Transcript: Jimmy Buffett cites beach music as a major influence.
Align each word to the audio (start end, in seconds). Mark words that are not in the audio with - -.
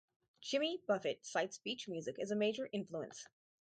Jimmy 0.41 0.81
Buffett 0.87 1.27
cites 1.27 1.59
beach 1.59 1.87
music 1.87 2.17
as 2.17 2.31
a 2.31 2.35
major 2.35 2.67
influence. 2.73 3.27